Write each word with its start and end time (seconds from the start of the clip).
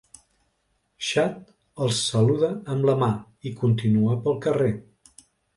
Chad 1.07 1.51
els 1.87 2.01
saluda 2.07 2.51
amb 2.77 2.89
la 2.91 2.97
mà 3.05 3.13
i 3.51 3.55
continua 3.63 4.21
pel 4.25 4.45
carrer. 4.49 4.75